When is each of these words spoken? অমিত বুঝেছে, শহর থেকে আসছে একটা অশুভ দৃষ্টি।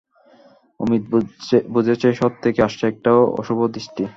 অমিত 0.79 1.03
বুঝেছে, 1.73 2.07
শহর 2.11 2.33
থেকে 2.43 2.59
আসছে 2.67 2.83
একটা 2.87 3.09
অশুভ 3.39 3.57
দৃষ্টি। 3.75 4.03